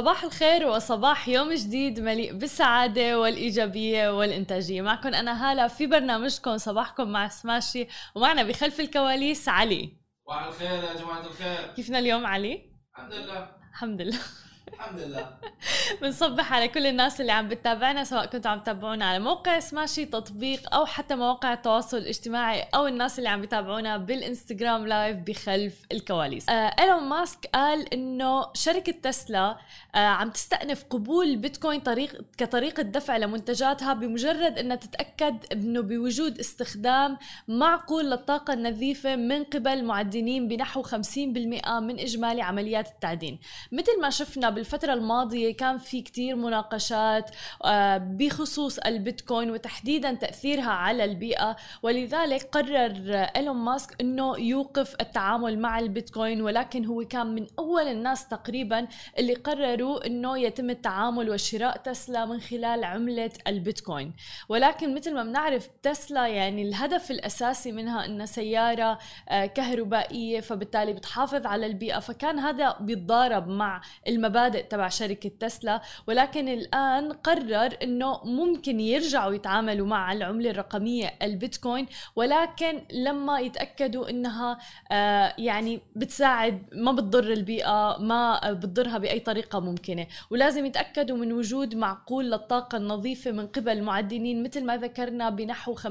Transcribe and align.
صباح 0.00 0.24
الخير 0.24 0.66
وصباح 0.66 1.28
يوم 1.28 1.52
جديد 1.52 2.00
مليء 2.00 2.32
بالسعادة 2.32 3.20
والإيجابية 3.20 4.18
والإنتاجية. 4.18 4.82
معكم 4.82 5.14
أنا 5.14 5.50
هالة 5.50 5.66
في 5.68 5.86
برنامجكم 5.86 6.58
صباحكم 6.58 7.08
مع 7.08 7.28
سماشي 7.28 7.86
ومعنا 8.14 8.42
بخلف 8.42 8.80
الكواليس 8.80 9.48
علي. 9.48 9.96
صباح 10.26 10.44
الخير 10.44 10.84
يا 10.84 10.94
جماعة 10.94 11.26
الخير. 11.26 11.74
كيفنا 11.76 11.98
اليوم 11.98 12.26
علي؟ 12.26 12.70
الحمد 12.96 13.12
لله. 13.12 13.48
الحمد 13.72 14.02
لله. 14.02 14.18
الحمد 14.74 15.00
لله. 15.00 15.30
بنصبح 16.02 16.52
على 16.52 16.68
كل 16.68 16.86
الناس 16.86 17.20
اللي 17.20 17.32
عم 17.32 17.48
بتتابعنا 17.48 18.04
سواء 18.04 18.26
كنتوا 18.26 18.50
عم 18.50 18.60
تتابعونا 18.60 19.04
على 19.04 19.18
موقع 19.18 19.58
سماشي 19.58 20.04
تطبيق 20.04 20.74
أو 20.74 20.86
حتى 20.86 21.14
مواقع 21.14 21.52
التواصل 21.52 21.96
الاجتماعي 21.96 22.62
أو 22.74 22.86
الناس 22.86 23.18
اللي 23.18 23.28
عم 23.28 23.40
بيتابعونا 23.40 23.96
بالإنستغرام 23.96 24.86
لايف 24.86 25.16
بخلف 25.16 25.82
الكواليس. 25.92 26.48
آه 26.48 26.52
إيلون 26.80 27.02
ماسك 27.02 27.50
قال 27.54 27.94
إنه 27.94 28.46
شركة 28.54 28.92
تسلا 28.92 29.56
آه 29.94 29.98
عم 29.98 30.30
تستأنف 30.30 30.84
قبول 30.90 31.26
البيتكوين 31.26 31.80
طريق 31.80 32.22
كطريقة 32.38 32.82
دفع 32.82 33.16
لمنتجاتها 33.16 33.92
بمجرد 33.94 34.58
إنها 34.58 34.76
تتأكد 34.76 35.36
إنه 35.52 35.80
بوجود 35.80 36.38
استخدام 36.38 37.18
معقول 37.48 38.10
للطاقة 38.10 38.52
النظيفة 38.52 39.16
من 39.16 39.44
قبل 39.44 39.84
معدنين 39.84 40.48
بنحو 40.48 40.82
50% 40.82 40.88
من 41.16 41.98
إجمالي 42.00 42.42
عمليات 42.42 42.88
التعدين. 42.88 43.38
مثل 43.72 44.00
ما 44.00 44.10
شفنا 44.10 44.55
بالفترة 44.56 44.92
الماضية 44.92 45.56
كان 45.56 45.78
في 45.78 46.02
كتير 46.02 46.36
مناقشات 46.36 47.30
آه، 47.64 47.98
بخصوص 47.98 48.78
البيتكوين 48.78 49.50
وتحديدا 49.50 50.14
تأثيرها 50.14 50.70
على 50.70 51.04
البيئة. 51.04 51.56
ولذلك 51.82 52.48
قرر 52.52 53.26
إيلون 53.36 53.56
ماسك 53.56 54.00
أنه 54.00 54.38
يوقف 54.38 54.96
التعامل 55.00 55.58
مع 55.58 55.78
البيتكوين 55.78 56.42
ولكن 56.42 56.84
هو 56.84 57.04
كان 57.04 57.26
من 57.26 57.46
أول 57.58 57.82
الناس 57.82 58.28
تقريبا 58.28 58.86
اللي 59.18 59.34
قرروا 59.34 60.06
أنه 60.06 60.38
يتم 60.38 60.70
التعامل 60.70 61.30
وشراء 61.30 61.76
تسلا 61.76 62.24
من 62.24 62.40
خلال 62.40 62.84
عملة 62.84 63.30
البيتكوين. 63.46 64.12
ولكن 64.48 64.94
مثل 64.94 65.14
ما 65.14 65.22
بنعرف 65.22 65.68
تسلا 65.82 66.26
يعني 66.26 66.62
الهدف 66.62 67.10
الأساسي 67.10 67.72
منها 67.72 68.04
أنها 68.04 68.26
سيارة 68.26 68.98
آه، 69.28 69.46
كهربائية 69.46 70.40
فبالتالي 70.40 70.92
بتحافظ 70.92 71.46
على 71.46 71.66
البيئة. 71.66 71.98
فكان 71.98 72.38
هذا 72.38 72.76
بيتضارب 72.80 73.48
مع 73.48 73.80
المبادئ 74.08 74.45
المبادئ 74.46 74.68
تبع 74.68 74.88
شركة 74.88 75.30
تسلا 75.40 75.82
ولكن 76.06 76.48
الآن 76.48 77.12
قرر 77.12 77.76
أنه 77.82 78.24
ممكن 78.24 78.80
يرجعوا 78.80 79.32
يتعاملوا 79.34 79.86
مع 79.86 80.12
العملة 80.12 80.50
الرقمية 80.50 81.14
البيتكوين 81.22 81.86
ولكن 82.16 82.82
لما 82.92 83.40
يتأكدوا 83.40 84.10
أنها 84.10 84.58
آه 84.90 85.34
يعني 85.38 85.80
بتساعد 85.96 86.62
ما 86.72 86.92
بتضر 86.92 87.32
البيئة 87.32 87.96
ما 88.00 88.52
بتضرها 88.52 88.98
بأي 88.98 89.20
طريقة 89.20 89.60
ممكنة. 89.60 90.06
ولازم 90.30 90.66
يتأكدوا 90.66 91.16
من 91.16 91.32
وجود 91.32 91.74
معقول 91.74 92.30
للطاقة 92.30 92.76
النظيفة 92.78 93.30
من 93.30 93.46
قبل 93.46 93.82
معدنين 93.82 94.42
مثل 94.42 94.64
ما 94.64 94.76
ذكرنا 94.76 95.30
بنحو 95.30 95.74
50% 95.74 95.82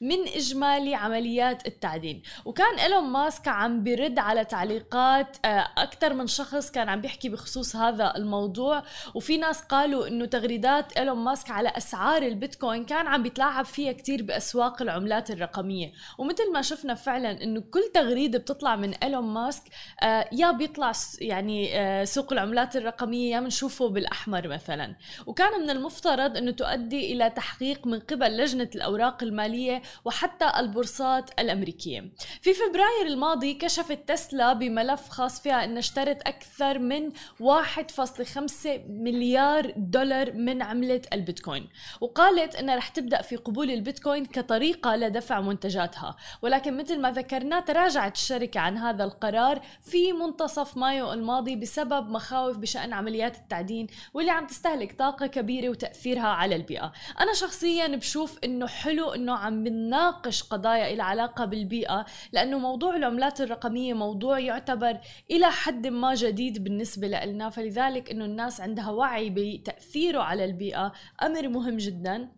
من 0.00 0.20
إجمالي 0.36 0.94
عمليات 0.94 1.66
التعدين. 1.66 2.22
وكان 2.44 2.78
إيلون 2.78 3.04
ماسك 3.04 3.48
عم 3.48 3.84
برد 3.84 4.18
على 4.18 4.44
تعليقات 4.44 5.36
آه 5.44 5.68
أكثر 5.78 6.14
من 6.14 6.26
شخص 6.26 6.70
كان 6.70 6.88
عم 6.88 7.00
بيحكي 7.00 7.25
بخصوص 7.28 7.76
هذا 7.76 8.16
الموضوع. 8.16 8.82
وفي 9.14 9.36
ناس 9.36 9.62
قالوا 9.62 10.08
إنه 10.08 10.24
تغريدات 10.24 10.92
إيلون 10.92 11.18
ماسك 11.18 11.50
على 11.50 11.68
أسعار 11.68 12.22
البيتكوين 12.22 12.84
كان 12.84 13.06
عم 13.06 13.22
بيتلاعب 13.22 13.64
فيها 13.64 13.92
كتير 13.92 14.22
بأسواق 14.22 14.82
العملات 14.82 15.30
الرقمية. 15.30 15.92
ومثل 16.18 16.52
ما 16.52 16.62
شفنا 16.62 16.94
فعلا 16.94 17.42
إنه 17.42 17.60
كل 17.60 17.82
تغريدة 17.94 18.38
بتطلع 18.38 18.76
من 18.76 18.94
إيلون 18.94 19.24
ماسك 19.24 19.62
آه 20.02 20.28
يا 20.32 20.50
بيطلع 20.50 20.92
يعني 21.20 21.80
آه 21.80 22.04
سوق 22.04 22.32
العملات 22.32 22.76
الرقمية 22.76 23.34
يا 23.34 23.40
بنشوفه 23.40 23.88
بالأحمر 23.88 24.48
مثلا. 24.48 24.96
وكان 25.26 25.60
من 25.60 25.70
المفترض 25.70 26.36
إنه 26.36 26.50
تؤدي 26.50 27.12
إلى 27.12 27.30
تحقيق 27.30 27.86
من 27.86 28.00
قبل 28.00 28.36
لجنة 28.36 28.70
الأوراق 28.74 29.22
المالية 29.22 29.82
وحتى 30.04 30.52
البورصات 30.58 31.30
الأمريكية. 31.40 32.12
في 32.40 32.54
فبراير 32.54 33.06
الماضي 33.06 33.54
كشفت 33.54 34.08
تسلا 34.08 34.52
بملف 34.52 35.08
خاص 35.08 35.40
فيها 35.40 35.64
انها 35.64 35.78
اشترت 35.78 36.22
أكثر 36.22 36.78
من 36.78 37.12
1.5 37.40 38.80
مليار 38.88 39.72
دولار 39.76 40.32
من 40.32 40.62
عملة 40.62 41.02
البيتكوين. 41.12 41.68
وقالت 42.00 42.54
إنها 42.54 42.76
رح 42.76 42.88
تبدأ 42.88 43.22
في 43.22 43.36
قبول 43.36 43.70
البيتكوين 43.70 44.24
كطريقة 44.24 44.96
لدفع 44.96 45.40
منتجاتها. 45.40 46.16
ولكن 46.42 46.76
مثل 46.76 47.00
ما 47.00 47.10
ذكرنا 47.10 47.60
تراجعت 47.60 48.14
الشركة 48.16 48.60
عن 48.60 48.78
هذا 48.78 49.04
القرار 49.04 49.60
في 49.82 50.12
منتصف 50.12 50.76
مايو 50.76 51.12
الماضي 51.12 51.56
بسبب 51.56 52.10
مخاوف 52.10 52.58
بشأن 52.58 52.92
عمليات 52.92 53.36
التعدين 53.36 53.86
واللي 54.14 54.30
عم 54.30 54.46
تستهلك 54.46 54.98
طاقة 54.98 55.26
كبيرة 55.26 55.68
وتأثيرها 55.68 56.26
على 56.26 56.56
البيئة. 56.56 56.92
أنا 57.20 57.34
شخصيا 57.34 57.86
بشوف 57.86 58.38
إنه 58.44 58.66
حلو 58.66 59.10
إنه 59.10 59.32
عم 59.32 59.64
بنناقش 59.64 60.42
قضايا 60.42 60.94
إلى 60.94 61.02
علاقة 61.02 61.44
بالبيئة 61.44 62.06
لأنه 62.32 62.58
موضوع 62.58 62.96
العملات 62.96 63.40
الرقمية 63.40 63.94
موضوع 63.94 64.38
يعتبر 64.38 64.98
إلى 65.30 65.46
حد 65.46 65.86
ما 65.86 66.14
جديد 66.14 66.64
بالنسبة 66.64 66.95
بالنسبة 66.98 67.24
لنا 67.24 67.50
فلذلك 67.50 68.10
إنه 68.10 68.24
الناس 68.24 68.60
عندها 68.60 68.90
وعي 68.90 69.30
بتأثيره 69.30 70.20
على 70.20 70.44
البيئة. 70.44 70.92
أمر 71.22 71.48
مهم 71.48 71.76
جدا. 71.76 72.28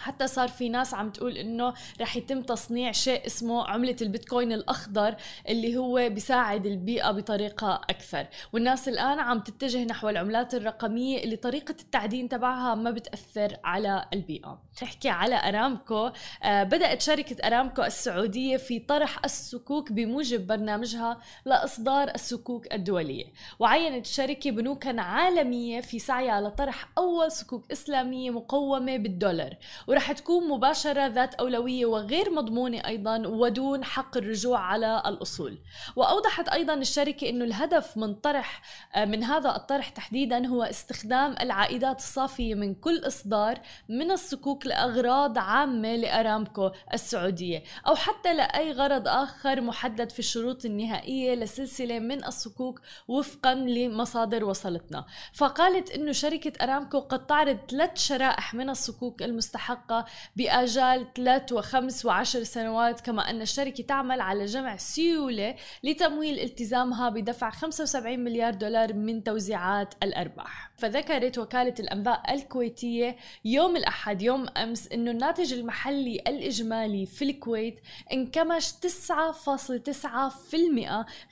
حتى 0.00 0.26
صار 0.26 0.48
في 0.48 0.68
ناس 0.68 0.94
عم 0.94 1.10
تقول 1.10 1.36
إنه 1.36 1.74
رح 2.00 2.16
يتم 2.16 2.42
تصنيع 2.42 2.92
شيء 2.92 3.26
اسمه 3.26 3.66
عملة 3.68 3.96
البيتكوين 4.02 4.52
الأخضر 4.52 5.16
اللي 5.48 5.76
هو 5.76 6.08
بيساعد 6.08 6.66
البيئة 6.66 7.10
بطريقة 7.10 7.80
أكثر. 7.90 8.26
والناس 8.52 8.88
الآن 8.88 9.18
عم 9.18 9.40
تتجه 9.40 9.84
نحو 9.84 10.08
العملات 10.08 10.54
الرقمية 10.54 11.24
اللي 11.24 11.36
طريقة 11.36 11.74
التعدين 11.80 12.28
تبعها 12.28 12.74
ما 12.74 12.90
بتأثر 12.90 13.56
على 13.64 14.04
البيئة. 14.12 14.62
نحكي 14.82 15.08
على 15.08 15.48
أرامكو. 15.48 16.10
آه 16.42 16.62
بدأت 16.62 17.02
شركة 17.02 17.46
أرامكو 17.46 17.82
السعودية 17.82 18.56
في 18.56 18.78
طرح 18.78 19.20
الصكوك 19.24 19.92
بموجب 19.92 20.46
برنامجها 20.46 21.20
لإصدار 21.44 22.10
الصكوك 22.14 22.74
الدولية. 22.74 23.24
وعينت 23.58 24.06
الشركة 24.06 24.50
بنوكا 24.50 25.00
عالمية 25.00 25.80
في 25.80 25.98
سعيها 25.98 26.40
لطرح 26.40 26.88
أول 26.98 27.32
سكوك 27.32 27.72
إسلامية 27.72 28.30
مقومة 28.30 28.96
بالدولار. 28.96 29.56
ورح 29.90 30.12
تكون 30.12 30.48
مباشرة 30.48 31.06
ذات 31.06 31.34
أولوية 31.34 31.86
وغير 31.86 32.30
مضمونة 32.30 32.82
أيضا 32.86 33.26
ودون 33.26 33.84
حق 33.84 34.16
الرجوع 34.16 34.58
على 34.58 35.02
الأصول. 35.06 35.58
وأوضحت 35.96 36.48
أيضا 36.48 36.74
الشركة 36.74 37.28
أنه 37.28 37.44
الهدف 37.44 37.96
من 37.96 38.14
طرح 38.14 38.62
آه، 38.94 39.04
من 39.04 39.24
هذا 39.24 39.56
الطرح 39.56 39.88
تحديدا 39.88 40.46
هو 40.46 40.62
استخدام 40.62 41.34
العائدات 41.40 41.98
الصافية 41.98 42.54
من 42.54 42.74
كل 42.74 43.06
إصدار 43.06 43.60
من 43.88 44.10
الصكوك 44.10 44.66
لأغراض 44.66 45.38
عامة 45.38 45.96
لأرامكو 45.96 46.70
السعودية 46.94 47.62
أو 47.86 47.94
حتى 47.94 48.34
لأي 48.34 48.72
غرض 48.72 49.08
آخر 49.08 49.60
محدد 49.60 50.10
في 50.10 50.18
الشروط 50.18 50.64
النهائية 50.64 51.34
لسلسلة 51.34 51.98
من 51.98 52.24
الصكوك 52.24 52.80
وفقا 53.08 53.54
لمصادر 53.54 54.44
وصلتنا. 54.44 55.04
فقالت 55.34 55.90
أنه 55.90 56.12
شركة 56.12 56.64
أرامكو 56.64 57.00
قد 57.00 57.26
تعرض 57.26 57.58
ثلاث 57.70 57.98
شرائح 57.98 58.54
من 58.54 58.70
الصكوك 58.70 59.22
المستحقة 59.22 59.79
حقها 59.80 60.04
بآجال 60.36 61.06
ثلاث 61.14 61.52
وخمس 61.52 62.06
وعشر 62.06 62.42
سنوات 62.42 63.00
كما 63.00 63.30
أن 63.30 63.42
الشركة 63.42 63.84
تعمل 63.84 64.20
على 64.20 64.44
جمع 64.44 64.76
سيولة 64.76 65.56
لتمويل 65.82 66.38
التزامها 66.38 67.08
بدفع 67.08 67.50
75 67.50 68.18
مليار 68.18 68.54
دولار 68.54 68.92
من 68.92 69.24
توزيعات 69.24 69.94
الأرباح. 70.02 70.70
فذكرت 70.80 71.38
وكالة 71.38 71.74
الأنباء 71.80 72.34
الكويتية 72.34 73.16
يوم 73.44 73.76
الأحد 73.76 74.22
يوم 74.22 74.46
أمس 74.56 74.88
أنه 74.92 75.10
الناتج 75.10 75.52
المحلي 75.52 76.22
الإجمالي 76.26 77.06
في 77.06 77.24
الكويت 77.24 77.80
انكمش 78.12 78.70
9.9% 78.70 78.74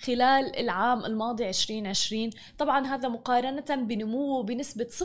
خلال 0.05 0.59
العام 0.59 1.05
الماضي 1.05 1.49
2020 1.49 2.31
طبعا 2.59 2.87
هذا 2.87 3.09
مقارنة 3.09 3.85
بنموه 3.85 4.43
بنسبة 4.43 4.85
0.4% 4.85 4.99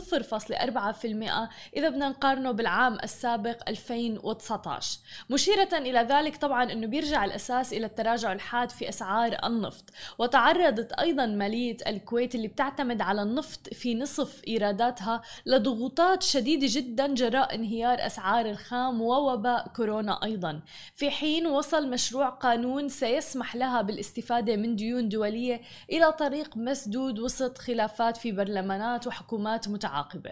إذا 1.76 1.88
بدنا 1.88 2.08
نقارنه 2.08 2.50
بالعام 2.50 2.98
السابق 3.02 3.33
السابق 3.34 3.68
2019 3.68 4.98
مشيرة 5.30 5.68
إلى 5.72 5.98
ذلك 6.00 6.36
طبعا 6.36 6.72
أنه 6.72 6.86
بيرجع 6.86 7.24
الأساس 7.24 7.72
إلى 7.72 7.86
التراجع 7.86 8.32
الحاد 8.32 8.70
في 8.70 8.88
أسعار 8.88 9.36
النفط 9.44 9.84
وتعرضت 10.18 10.92
أيضا 10.92 11.26
مالية 11.26 11.76
الكويت 11.86 12.34
اللي 12.34 12.48
بتعتمد 12.48 13.00
على 13.00 13.22
النفط 13.22 13.74
في 13.74 13.94
نصف 13.94 14.42
إيراداتها 14.48 15.22
لضغوطات 15.46 16.22
شديدة 16.22 16.66
جدا 16.70 17.14
جراء 17.14 17.54
انهيار 17.54 18.06
أسعار 18.06 18.46
الخام 18.46 19.00
ووباء 19.00 19.68
كورونا 19.68 20.24
أيضا. 20.24 20.60
في 20.94 21.10
حين 21.10 21.46
وصل 21.46 21.90
مشروع 21.90 22.28
قانون 22.28 22.88
سيسمح 22.88 23.56
لها 23.56 23.82
بالاستفادة 23.82 24.56
من 24.56 24.76
ديون 24.76 25.08
دولية 25.08 25.60
إلى 25.92 26.12
طريق 26.12 26.56
مسدود 26.56 27.18
وسط 27.18 27.58
خلافات 27.58 28.16
في 28.16 28.32
برلمانات 28.32 29.06
وحكومات 29.06 29.68
متعاقبة. 29.68 30.30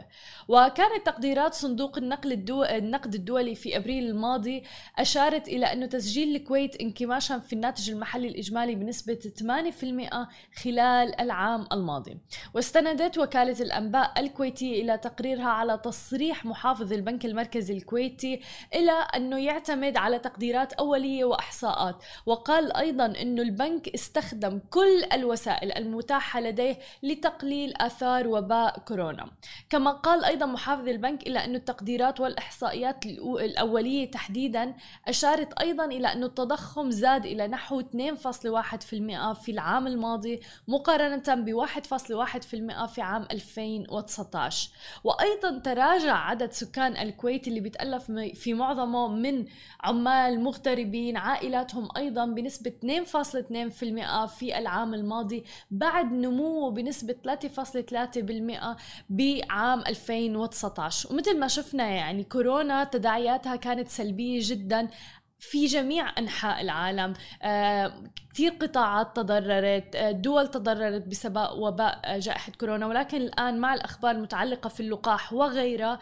وكانت 0.49 1.07
تقديرات 1.07 1.55
صندوق 1.55 1.99
النقل 1.99 2.33
الدو... 2.33 2.63
النقد 2.93 3.15
الدولي 3.15 3.55
في 3.55 3.77
أبريل 3.77 4.11
الماضي 4.11 4.63
أشارت 4.99 5.49
إلى 5.49 5.73
أنه 5.73 5.87
تسجيل 5.87 6.37
الكويت 6.37 6.81
انكماشا 6.81 7.39
في 7.39 7.53
الناتج 7.53 7.91
المحلي 7.91 8.29
الإجمالي 8.29 8.75
بنسبة 8.75 9.15
8% 9.15 10.29
خلال 10.63 11.21
العام 11.21 11.67
الماضي. 11.73 12.19
واستندت 12.55 13.19
وكالة 13.19 13.57
الأنباء 13.61 14.21
الكويتية 14.21 14.83
إلى 14.83 14.99
تقريرها 14.99 15.49
على 15.49 15.81
تصريح 15.85 16.45
محافظ 16.45 16.93
البنك 16.93 17.25
المركزي 17.25 17.75
الكويتي 17.75 18.41
إلى 18.75 18.93
أنه 18.93 19.39
يعتمد 19.39 19.97
على 19.97 20.19
تقديرات 20.19 20.73
أولية 20.73 21.25
وأحصاءات. 21.25 22.03
وقال 22.27 22.77
أيضا 22.77 23.07
أنه 23.07 23.43
البنك 23.43 23.89
استخدم 23.89 24.61
كل 24.71 25.05
الوسائل 25.13 25.73
المتاحة 25.73 26.41
لديه 26.41 26.79
لتقليل 27.03 27.75
آثار 27.77 28.29
وباء 28.29 28.79
كورونا. 28.79 29.31
كما 29.71 29.91
قال 29.91 30.25
أيضا 30.25 30.47
محافظ 30.47 30.89
البنك 30.89 31.27
إلى 31.27 31.45
أنه 31.45 31.57
التقديرات 31.57 32.21
والاحصائيات 32.73 33.07
الأولية 33.45 34.11
تحديدا 34.11 34.75
أشارت 35.09 35.53
أيضا 35.53 35.85
إلى 35.85 36.13
انه 36.13 36.27
التضخم 36.27 36.91
زاد 36.91 37.27
إلى 37.27 37.49
نحو 37.49 37.81
2.1% 37.81 37.87
في 39.33 39.49
العام 39.49 39.87
الماضي 39.87 40.41
مقارنة 40.69 41.35
ب 41.35 41.67
1.1% 41.67 42.87
في 42.87 43.01
عام 43.03 43.27
2019 43.33 44.71
وأيضا 45.05 45.59
تراجع 45.59 46.15
عدد 46.17 46.53
سكان 46.53 46.97
الكويت 46.97 47.49
اللي 47.49 47.61
بيتألف 47.61 48.11
في 48.35 48.55
معظمه 48.55 49.09
من 49.09 49.47
عمال 49.81 50.41
مغتربين 50.41 51.17
عائلاتهم 51.17 51.89
أيضا 51.97 52.27
بنسبة 52.27 52.73
2.2% 53.05 54.27
في 54.27 54.59
العام 54.59 54.95
الماضي 54.95 55.45
بعد 55.71 56.13
نموه 56.13 56.71
بنسبة 56.71 57.15
3.3% 57.29 58.77
بعام 59.11 59.81
2019 59.81 61.13
ومثل 61.13 61.39
ما 61.39 61.49
شفنا 61.49 61.89
يعني 61.89 62.25
كورونا 62.25 62.62
تداعياتها 62.85 63.57
كانت 63.57 63.89
سلبية 63.89 64.41
جدا. 64.43 64.89
في 65.43 65.67
جميع 65.67 66.19
أنحاء 66.19 66.61
العالم. 66.61 67.15
آه، 67.43 68.03
كثير 68.33 68.53
قطاعات 68.53 69.17
تضررت 69.17 69.97
آه، 69.97 70.11
دول 70.11 70.49
تضررت 70.49 71.07
بسبب 71.07 71.49
وباء 71.59 72.01
آه، 72.05 72.19
جائحة 72.19 72.53
كورونا. 72.61 72.87
ولكن 72.87 73.17
الآن 73.17 73.59
مع 73.59 73.75
الأخبار 73.75 74.11
المتعلقة 74.11 74.69
في 74.69 74.81
اللقاح 74.81 75.33
وغيرها 75.33 75.99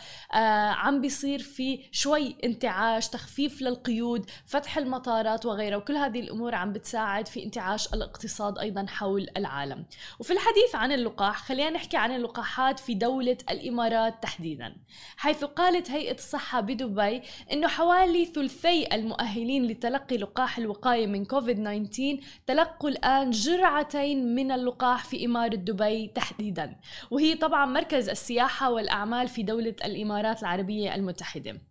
عم 0.73 1.01
بيصير 1.01 1.39
في 1.39 1.81
شوي 1.93 2.37
انتعاش 2.45 3.09
تخفيف 3.09 3.63
للقيود 3.63 4.31
فتح 4.47 4.79
المطارات 4.79 5.47
وغيرها. 5.47 5.77
وكل 5.77 5.97
هذه 5.97 6.21
الأمور 6.21 6.55
عم 6.55 6.73
بتساعد 6.73 7.29
في 7.29 7.45
انتعاش 7.45 7.95
الاقتصاد 7.95 8.59
أيضا 8.59 8.87
حول 8.87 9.27
العالم. 9.37 9.85
وفي 10.19 10.33
الحديث 10.33 10.75
عن 10.75 10.93
اللقاح 10.93 11.43
خلينا 11.43 11.71
نحكي 11.71 11.97
عن 11.97 12.13
اللقاحات 12.13 12.79
في 12.79 12.95
دولة 12.95 13.39
الإمارات 13.51 14.23
تحديدا. 14.23 14.77
حيث 15.17 15.45
قالت 15.45 15.91
هيئة 15.91 16.15
الصحة 16.15 16.61
بدبي 16.61 17.23
أنه 17.53 17.69
حوالي 17.69 18.25
ثلثي 18.25 18.95
المؤهلين 18.95 19.30
المؤهلين 19.31 19.67
لتلقي 19.67 20.17
لقاح 20.17 20.59
الوقاية 20.59 21.07
من 21.07 21.25
كوفيد 21.25 21.57
19 21.57 22.19
تلقوا 22.47 22.91
الآن 22.91 23.31
جرعتين 23.31 24.35
من 24.35 24.53
اللقاح 24.53 25.05
في 25.05 25.27
إمارة 25.27 25.55
دبي 25.55 26.07
تحديدا. 26.07 26.77
وهي 27.11 27.35
طبعا 27.35 27.67
مركز 27.67 28.09
السياحة 28.09 28.71
والأعمال 28.71 29.29
في 29.29 29.43
دولة 29.43 29.77
الإمارات 29.85 30.41
العربية 30.43 30.95
المتحدة. 30.95 31.70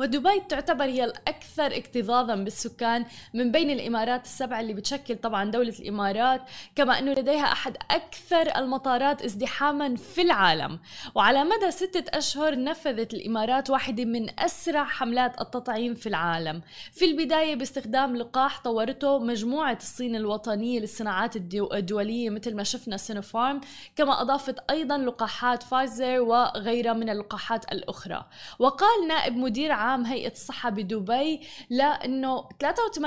ودبي 0.00 0.40
تعتبر 0.48 0.84
هي 0.84 1.04
الأكثر 1.04 1.76
اكتظاظا 1.76 2.34
بالسكان 2.34 3.04
من 3.34 3.52
بين 3.52 3.70
الإمارات 3.70 4.24
السبع 4.24 4.60
اللي 4.60 4.74
بتشكل 4.74 5.16
طبعا 5.16 5.50
دولة 5.50 5.74
الإمارات 5.80 6.42
كما 6.76 6.98
أنه 6.98 7.12
لديها 7.12 7.52
أحد 7.52 7.76
أكثر 7.90 8.56
المطارات 8.56 9.22
ازدحاما 9.22 9.96
في 9.96 10.22
العالم. 10.22 10.78
وعلى 11.14 11.44
مدى 11.44 11.70
ستة 11.70 12.18
أشهر 12.18 12.62
نفذت 12.64 13.14
الإمارات 13.14 13.70
واحدة 13.70 14.04
من 14.04 14.40
أسرع 14.40 14.84
حملات 14.84 15.40
التطعيم 15.40 15.94
في 15.94 16.08
العالم. 16.08 16.62
في 16.92 17.04
البداية 17.04 17.54
باستخدام 17.54 18.16
لقاح 18.16 18.60
طورته 18.60 19.18
مجموعة 19.18 19.78
الصين 19.80 20.16
الوطنية 20.16 20.80
للصناعات 20.80 21.36
الدولية 21.36 22.30
مثل 22.30 22.56
ما 22.56 22.62
شفنا 22.62 22.96
سينوفارم 22.96 23.60
كما 23.96 24.20
أضافت 24.20 24.70
أيضا 24.70 24.98
لقاحات 24.98 25.62
فايزر 25.62 26.20
وغيرها 26.20 26.92
من 26.92 27.10
اللقاحات 27.10 27.72
الأخرى. 27.72 28.24
وقال 28.58 29.08
نائب 29.08 29.36
مدير 29.36 29.72
عام 29.72 29.89
هيئة 29.96 30.32
الصحة 30.32 30.70
بدبي 30.70 31.40
لأنه 31.70 32.42
83% 32.42 33.00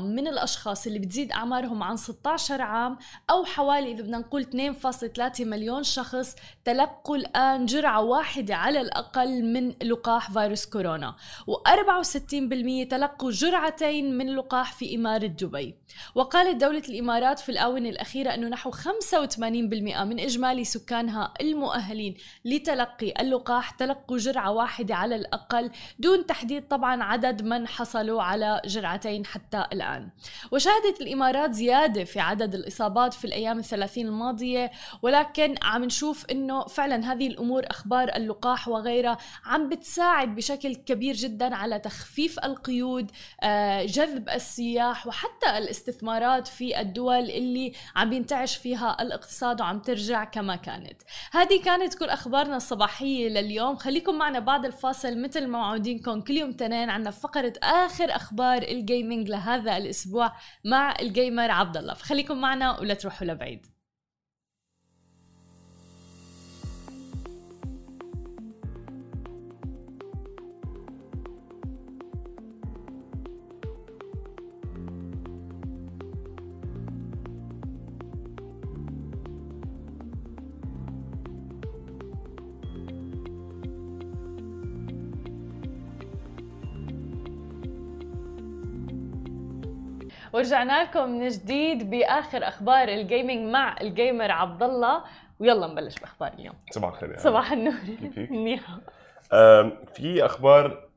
من 0.00 0.26
الأشخاص 0.26 0.86
اللي 0.86 0.98
بتزيد 0.98 1.32
أعمارهم 1.32 1.82
عن 1.82 1.96
16 1.96 2.62
عام 2.62 2.98
أو 3.30 3.44
حوالي 3.44 3.92
إذا 3.92 4.02
بدنا 4.02 4.18
نقول 4.18 4.44
2.3 4.44 5.40
مليون 5.40 5.82
شخص 5.82 6.36
تلقوا 6.64 7.16
الآن 7.16 7.66
جرعة 7.66 8.02
واحدة 8.02 8.54
على 8.54 8.80
الأقل 8.80 9.52
من 9.52 9.74
لقاح 9.82 10.30
فيروس 10.30 10.66
كورونا 10.66 11.16
و64% 11.50 12.88
تلقوا 12.90 13.30
جرعتين 13.30 14.18
من 14.18 14.36
لقاح 14.36 14.72
في 14.72 14.94
إمارة 14.94 15.26
دبي. 15.26 15.74
وقالت 16.14 16.60
دولة 16.60 16.82
الإمارات 16.88 17.38
في 17.38 17.48
الآونة 17.48 17.88
الأخيرة 17.88 18.34
أنه 18.34 18.48
نحو 18.48 18.70
85% 18.70 19.38
من 19.38 20.20
إجمالي 20.20 20.64
سكانها 20.64 21.34
المؤهلين 21.40 22.14
لتلقي 22.44 23.14
اللقاح 23.20 23.70
تلقوا 23.70 24.18
جرعة 24.18 24.52
واحدة 24.52 24.94
على 24.94 25.16
الأقل 25.16 25.70
دون 25.98 26.26
تحديد 26.26 26.68
طبعا 26.68 27.02
عدد 27.02 27.42
من 27.42 27.68
حصلوا 27.68 28.22
على 28.22 28.62
جرعتين 28.64 29.26
حتى 29.26 29.64
الآن. 29.72 30.08
وشهدت 30.52 31.00
الإمارات 31.00 31.52
زيادة 31.52 32.04
في 32.04 32.20
عدد 32.20 32.54
الإصابات 32.54 33.14
في 33.14 33.24
الأيام 33.24 33.58
الثلاثين 33.58 34.06
الماضية 34.06 34.70
ولكن 35.02 35.54
عم 35.62 35.84
نشوف 35.84 36.26
أنه 36.30 36.64
فعلا 36.64 37.12
هذه 37.12 37.26
الأمور 37.26 37.62
أخبار 37.70 38.16
اللقاح 38.16 38.68
وغيرها 38.68 39.18
عم 39.44 39.68
بتساعد 39.68 40.34
بشكل 40.34 40.74
كبير 40.74 41.14
جدا 41.14 41.54
على 41.54 41.78
تخفيف 41.78 42.38
القيود 42.44 43.10
آه، 43.42 43.84
جذب 43.84 44.28
السياح 44.28 45.06
وحتى 45.06 45.58
الاستثمارات 45.58 46.48
في 46.48 46.80
الدول 46.80 47.30
اللي 47.30 47.72
عم 47.96 48.12
ينتعش 48.12 48.56
فيها 48.56 49.02
الاقتصاد 49.02 49.60
وعم 49.60 49.78
ترجع 49.78 50.24
كما 50.24 50.56
كانت. 50.56 51.02
هذه 51.32 51.62
كانت 51.62 51.94
كل 51.94 52.08
أخبارنا 52.08 52.56
الصباحية 52.56 53.28
لليوم. 53.28 53.76
خليكم 53.76 54.18
معنا 54.18 54.38
بعد 54.38 54.64
الفاصل. 54.64 55.22
مثل 55.22 55.46
ما 55.46 55.58
معودينكم 55.88 56.20
كل 56.20 56.36
يوم 56.36 56.52
تنين 56.52 56.90
عنا 56.90 57.10
فقرة 57.10 57.52
آخر 57.62 58.16
أخبار 58.16 58.62
الجيمنج 58.62 59.28
لهذا 59.28 59.76
الأسبوع 59.76 60.32
مع 60.64 60.94
الجيمر 61.00 61.50
عبد 61.50 61.76
الله. 61.76 61.94
فخليكم 61.94 62.40
معنا 62.40 62.80
ولا 62.80 62.94
تروحوا 62.94 63.26
لبعيد. 63.26 63.66
ورجعنا 90.32 90.82
لكم 90.82 91.08
من 91.10 91.28
جديد 91.28 91.90
بآخر 91.90 92.48
أخبار 92.48 92.88
ال 92.88 92.97
gaming 92.97 93.52
مع 93.52 93.76
ال 93.80 93.88
gamer 93.88 94.30
عبد 94.30 94.62
الله 94.62 95.04
ويلا 95.40 95.66
نبلش 95.66 95.98
بأخبار 95.98 96.32
اليوم. 96.32 96.54
صباح 96.70 96.90
الخير 96.90 97.08
يعني. 97.08 97.22
صباح 97.22 97.52
النور. 97.52 97.74
كيفك؟ 98.00 98.30
منيح 98.32 98.60
في 99.94 100.22
أخبار 100.24 100.88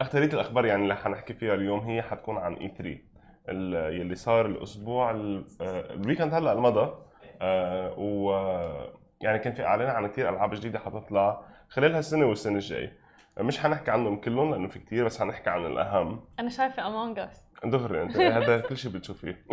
اكثريه 0.00 0.26
الأخبار 0.32 0.66
يعني 0.66 0.82
اللي 0.82 0.96
حنحكي 0.96 1.34
فيها 1.34 1.54
اليوم 1.54 1.80
هي 1.80 2.02
حتكون 2.02 2.36
عن 2.38 2.54
E3 2.54 2.98
يلي 3.96 4.14
صار 4.14 4.46
الأسبوع 4.46 5.10
ال- 5.10 5.44
آه، 5.60 5.92
ال 5.94 5.99
weekend 5.99 6.34
هلأ 6.34 6.52
المضى. 6.52 6.94
آه، 7.42 7.94
و 7.98 8.30
يعني 9.20 9.38
كان 9.38 9.52
في 9.52 9.64
إعلان 9.64 9.88
عن 9.90 10.06
كثير 10.06 10.28
ألعاب 10.28 10.54
جديدة 10.54 10.78
حتطلع 10.78 11.40
خلال 11.68 11.94
هالسنة 11.94 12.26
والسنة 12.26 12.54
الجاي 12.54 12.92
مش 13.40 13.58
حنحكي 13.60 13.90
عنهم 13.90 14.16
كلهم 14.16 14.50
لأنه 14.50 14.68
في 14.68 14.78
كثير 14.78 15.04
بس 15.04 15.20
حنحكي 15.20 15.50
عن 15.50 15.66
الأهم. 15.66 16.20
أنا 16.38 16.50
شايفة 16.50 16.86
Among 16.86 17.18
Us 17.18 17.46
دغري 17.64 18.02
أنت. 18.02 18.16
هذا 18.38 18.60
كل 18.60 18.76
شيء 18.76 18.92
بتشوفيه. 18.92 19.46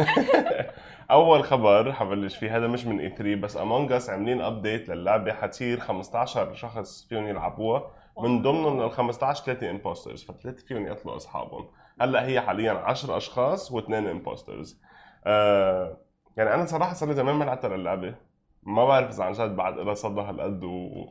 أول 1.12 1.44
خبر 1.44 1.94
حبلش 1.94 2.38
فيه 2.38 2.58
هذا 2.58 2.68
مش 2.68 2.86
من 2.86 3.00
E3 3.00 3.36
بس 3.36 3.58
Among 3.58 3.92
Us 3.92 4.10
عاملين 4.10 4.42
update 4.42 4.90
للعبة. 4.90 5.34
حتصير 5.34 5.80
15 5.80 6.54
شخص 6.54 7.08
فيهم 7.10 7.28
يلعبوها. 7.28 7.92
من 8.20 8.42
ضمنهم 8.42 8.82
ال 8.82 8.92
15 8.92 9.44
ثلاثة 9.44 9.70
impostors 9.70 10.24
فثلاثة 10.24 10.66
فيهم 10.66 10.88
يقتلوا 10.88 11.16
أصحابهم. 11.16 11.70
هلأ 12.02 12.26
هي 12.26 12.42
حاليا 12.42 12.72
10 12.72 13.18
أشخاص 13.18 13.72
واثنين 13.72 14.08
impostors 14.08 14.82
آه 15.26 15.98
يعني 16.38 16.54
أنا 16.54 16.66
صراحة 16.66 16.94
صار 16.94 17.10
لي 17.10 17.16
زمان 17.16 17.36
ما 17.36 17.44
لعبت 17.44 17.66
اللعبه 17.66 18.16
ما 18.64 18.86
بعرف 18.86 19.10
إذا 19.10 19.24
عن 19.24 19.32
جد 19.32 19.56
بعد 19.56 19.80
لها 19.80 19.94
صدى 19.94 20.22
هالقد 20.22 20.64
و... 20.64 21.06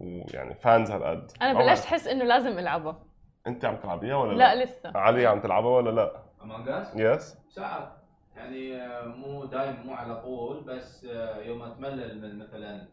ويعني 0.00 0.54
fans 0.54 0.90
هالقد 0.90 1.32
أنا 1.42 1.52
بلشت. 1.58 1.84
احس 1.84 2.06
إنه 2.06 2.24
لازم 2.24 2.58
العبها 2.58 2.98
أنت 3.46 3.64
عم 3.64 3.76
تلعبيها 3.76 4.16
ولا 4.16 4.32
لا 4.32 4.54
لا؟ 4.54 4.64
لسه 4.64 4.92
علي 4.94 5.26
عم 5.26 5.40
تلعبها 5.40 5.70
ولا 5.70 5.90
لا؟ 5.90 6.22
Among 6.42 6.68
Us 6.68 6.92
yes؟ 6.96 7.38
ساعات 7.48 7.88
يعني 8.36 8.76
آه، 8.82 9.04
مو 9.06 9.44
دايم 9.44 9.76
مو 9.86 9.94
على 9.94 10.16
طول 10.22 10.60
بس 10.64 11.04
آه، 11.04 11.36
يوم 11.38 11.62
أتملل 11.62 12.22
من 12.22 12.38
مثلا 12.38 12.88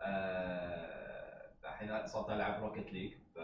آه، 0.00 1.42
الحين 1.64 2.06
صرت 2.06 2.30
ألعب 2.30 2.62
Rocket 2.62 2.92
League 2.92 3.12
ف 3.34 3.38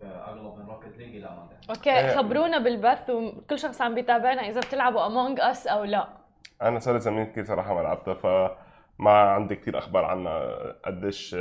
فأغلب 0.00 0.58
من 0.58 0.66
Rocket 0.66 0.96
League 0.96 1.16
إلى 1.16 1.26
Among 1.26 1.56
Us 1.70 1.77
okay 1.77 1.90
إيه. 1.90 2.16
خبرونا 2.16 2.58
بالبث 2.58 3.10
وكل 3.10 3.58
شخص 3.58 3.82
عم 3.82 3.94
بيتابعنا 3.94 4.42
إذا 4.42 4.60
بتلعبوا 4.60 5.06
Among 5.06 5.40
Us 5.40 5.66
أو 5.66 5.84
لا 5.84 6.08
أنا 6.62 6.78
صار 6.78 6.94
لي 6.94 7.00
زمان 7.00 7.26
كثير 7.26 7.44
صراحة 7.44 7.74
ما 7.74 7.80
لعبتها 7.80 8.58
فما 8.98 9.10
عندي 9.10 9.54
كثير 9.56 9.78
أخبار 9.78 10.04
عنها 10.04 10.72
قديش 10.84 11.36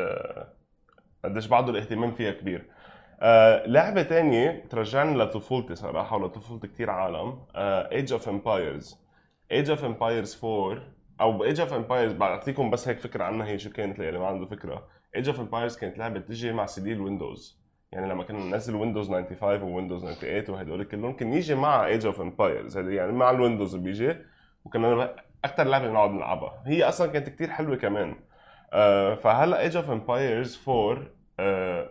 قديش 1.26 1.48
بعده 1.48 1.72
الاهتمام 1.72 2.12
فيها 2.12 2.32
كبير. 2.32 2.70
آه، 3.22 3.66
لعبة 3.68 4.04
تانية 4.04 4.66
ترجعني 4.70 5.18
لطفولتي 5.18 5.76
صراحة 5.76 6.18
ولطفولتي 6.18 6.68
كثير 6.68 6.90
عالم. 6.90 7.40
Age 7.56 8.14
of 8.14 8.30
Empires 8.30 9.00
Age 9.52 9.70
of 9.70 9.86
Empires 9.86 10.46
4 10.46 10.84
أو 11.22 11.44
Age 11.44 11.60
of 11.60 11.74
Empires 11.74 12.14
بعطيكم 12.14 12.70
بس 12.70 12.88
هيك 12.88 13.00
فكرة 13.00 13.24
عنها 13.24 13.48
هي 13.48 13.60
شو 13.60 13.70
كانت 13.70 14.00
اللي 14.00 14.20
ما 14.20 14.28
عنده 14.28 14.46
فكرة. 14.46 14.88
Age 15.16 15.28
of 15.28 15.40
Empires 15.40 15.78
كانت 15.78 15.98
لعبة 15.98 16.20
تجي 16.20 16.54
مع 16.54 16.66
سي 16.66 16.82
دي 16.82 16.94
الويندوز 16.94 17.66
يعني 17.92 18.10
لما 18.10 18.24
كنا 18.24 18.40
ننزل 18.40 18.76
ويندوز 18.76 19.12
95 19.12 19.62
وويندوز 19.62 20.02
98 20.02 20.56
وهدول 20.56 20.84
كلهم 20.84 21.14
كان 21.14 21.34
يجي 21.34 21.56
مع 21.56 21.86
Age 21.86 22.06
of 22.06 22.22
Empires 22.22 22.78
يعني 22.78 23.12
مع 23.12 23.32
الويندوز 23.32 23.76
بيجي 23.76 24.16
وكنا 24.66 25.16
أكثر 25.46 25.64
لعبة 25.64 25.88
بنقعد 25.88 26.10
نلعبها 26.10 26.64
هي 26.66 26.84
أصلا 26.84 27.12
كانت 27.12 27.30
كتير 27.30 27.50
حلوة 27.50 27.76
كمان. 27.76 28.16
آه 28.74 29.16
فهلأ 29.16 29.62
Age 29.62 29.78
of 29.78 29.90
Empires 29.90 30.70
4 30.70 31.04
آه 31.40 31.90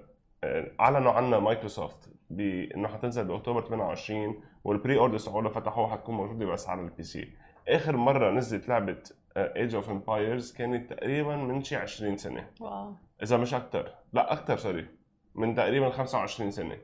أعلنوا 0.81 1.13
عنها 1.13 1.39
مايكروسوفت 1.39 2.09
بانه 2.31 2.89
حتنزل 2.89 3.25
بأكتوبر 3.25 3.61
28 3.67 4.43
وال 4.65 4.99
pre-orders 4.99 5.27
تبعولها 5.27 5.51
فتحوها 5.51 5.89
حتكون 5.93 6.15
موجودة 6.15 6.47
بس 6.47 6.69
على 6.69 6.81
ال 6.81 7.03
PC 7.03 7.29
آخر 7.69 7.97
مرة 7.97 8.31
نزلت 8.31 8.69
لعبة 8.69 9.03
Age 9.37 9.75
of 9.75 9.91
Empires 9.91 10.53
كانت 10.53 10.93
تقريبا 10.93 11.37
من 11.37 11.63
شي 11.63 11.77
20 11.77 12.17
سنة. 12.17 12.51
Wow. 12.61 12.95
إذا 13.23 13.37
مش 13.37 13.55
أكثر 13.55 13.95
لأ 14.13 14.33
أكثر 14.33 14.57
sorry 14.57 14.87
من 15.35 15.55
تقريبا 15.55 15.91
25 15.91 16.51
سنة. 16.51 16.77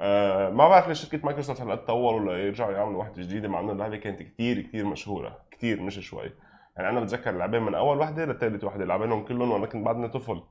آه 0.00 0.50
ما 0.50 0.68
بعرف 0.68 0.88
ليش 0.88 1.02
شركة 1.02 1.24
مايكروسوفت 1.24 1.60
هلأ 1.60 1.74
تطوروا 1.74 2.20
ليرجعوا 2.36 2.72
يعملوا 2.72 3.00
وحده 3.00 3.22
جديدة 3.22 3.48
مع 3.48 3.60
إنه 3.60 3.72
اللعبة 3.72 3.96
كانت 3.96 4.22
كثير 4.22 4.60
كثير 4.60 4.84
مشهورة 4.86 5.38
كثير 5.50 5.80
مش 5.82 5.98
شوي. 5.98 6.30
يعني 6.76 6.88
أنا 6.88 7.00
بتذكر 7.00 7.30
لعبين 7.30 7.62
من 7.62 7.74
أول 7.74 7.98
وحده 7.98 8.24
لثالث 8.24 8.64
وحده 8.64 8.84
لعبينهم 8.84 9.24
كلهم 9.24 9.50
وأنا 9.50 9.66
كنت 9.66 9.84
بعدني 9.84 10.08
طفل. 10.08 10.42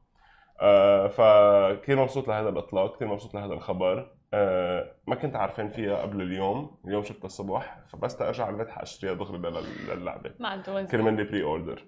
آه 0.61 1.07
فكثير 1.07 2.01
مبسوط 2.01 2.27
لهذا 2.27 2.49
الإطلاق 2.49 2.95
كثير 2.95 3.07
مبسوط 3.07 3.33
لهذا 3.35 3.53
الخبر. 3.53 4.11
آه 4.33 4.91
ما 5.07 5.15
كنت 5.15 5.35
عارفين 5.35 5.69
فيها 5.69 5.95
قبل 6.01 6.21
اليوم 6.21 6.77
اليوم 6.85 7.03
شفتها 7.03 7.25
الصبح 7.25 7.79
فبس 7.87 8.21
ارجع 8.21 8.45
على 8.45 8.53
البيت 8.53 8.69
حاشتريها 8.69 9.13
دغري 9.13 9.37
لل- 9.37 9.99
للعبة. 9.99 10.31
ما 10.39 10.63
كرمال 10.91 11.13
ال 11.13 11.23
pre-order 11.23 11.83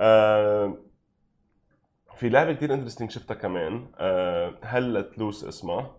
آه 0.00 0.74
في 2.16 2.28
لعبة 2.28 2.52
كثير 2.52 2.74
interesting 2.74 3.10
شفتها 3.10 3.34
كمان. 3.34 3.86
آه 3.98 4.54
Hell 4.62 5.00
Let 5.00 5.17
Loose 5.17 5.44
اسمها. 5.44 5.96